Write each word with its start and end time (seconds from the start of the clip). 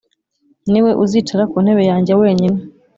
ni 0.71 0.79
we 0.83 0.91
uzicara 1.03 1.43
ku 1.51 1.57
ntebe 1.63 1.83
yanjye 1.91 2.13
wenyine 2.21 2.59